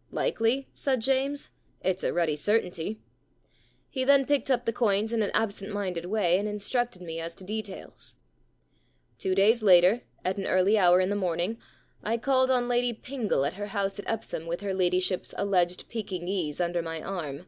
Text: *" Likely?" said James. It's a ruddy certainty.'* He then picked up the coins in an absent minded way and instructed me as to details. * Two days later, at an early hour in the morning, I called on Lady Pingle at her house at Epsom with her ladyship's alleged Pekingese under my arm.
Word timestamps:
*" 0.00 0.06
Likely?" 0.24 0.66
said 0.72 1.02
James. 1.02 1.50
It's 1.82 2.02
a 2.02 2.10
ruddy 2.10 2.34
certainty.'* 2.34 3.02
He 3.90 4.02
then 4.02 4.24
picked 4.24 4.50
up 4.50 4.64
the 4.64 4.72
coins 4.72 5.12
in 5.12 5.20
an 5.20 5.30
absent 5.34 5.74
minded 5.74 6.06
way 6.06 6.38
and 6.38 6.48
instructed 6.48 7.02
me 7.02 7.20
as 7.20 7.34
to 7.34 7.44
details. 7.44 8.14
* 8.66 9.18
Two 9.18 9.34
days 9.34 9.62
later, 9.62 10.00
at 10.24 10.38
an 10.38 10.46
early 10.46 10.78
hour 10.78 11.00
in 11.02 11.10
the 11.10 11.16
morning, 11.16 11.58
I 12.02 12.16
called 12.16 12.50
on 12.50 12.66
Lady 12.66 12.94
Pingle 12.94 13.46
at 13.46 13.52
her 13.60 13.66
house 13.76 13.98
at 13.98 14.08
Epsom 14.08 14.46
with 14.46 14.62
her 14.62 14.72
ladyship's 14.72 15.34
alleged 15.36 15.86
Pekingese 15.90 16.62
under 16.62 16.80
my 16.80 17.02
arm. 17.02 17.44